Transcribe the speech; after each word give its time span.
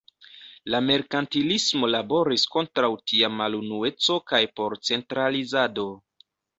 La 0.75 0.79
merkantilismo 0.85 1.91
laboris 1.97 2.47
kontraŭ 2.57 2.91
tia 3.13 3.31
malunueco 3.37 4.21
kaj 4.35 4.45
por 4.59 4.81
centralizado. 4.93 5.91